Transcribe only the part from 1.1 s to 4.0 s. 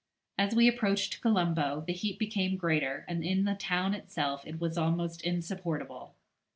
Colombo the heat became greater, and in the town